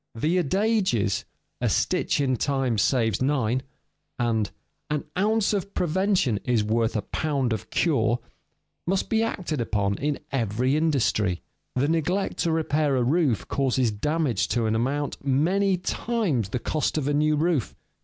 [0.15, 1.25] The adages,
[1.61, 3.61] "A stitch in time saves nine,"
[4.17, 4.49] and
[4.89, 8.17] "An ounce of prevention is worth a pound of cure,"
[8.87, 11.43] must be acted upon in every industry.
[11.75, 16.97] The neglect to repair a roof causes damage to an amount many times the cost
[16.97, 17.75] of a new roof.